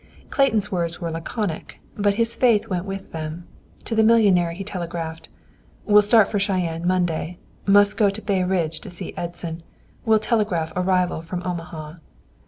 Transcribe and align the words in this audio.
Clayton's 0.31 0.71
words 0.71 0.99
were 0.99 1.11
laconic, 1.11 1.79
but 1.95 2.15
his 2.15 2.35
faith 2.35 2.67
went 2.69 2.85
with 2.85 3.11
them. 3.11 3.45
To 3.85 3.93
the 3.93 4.01
millionaire 4.01 4.51
he 4.53 4.63
telegraphed: 4.63 5.29
"Will 5.85 6.01
start 6.01 6.27
for 6.27 6.39
Cheyenne 6.39 6.87
Monday. 6.87 7.37
Must 7.67 7.97
go 7.97 8.09
to 8.09 8.19
Bay 8.23 8.41
Ridge 8.43 8.79
to 8.79 8.89
see 8.89 9.15
Edson. 9.15 9.61
Will 10.03 10.17
telegraph 10.17 10.73
arrival 10.75 11.21
from 11.21 11.43
Omaha." 11.45 11.97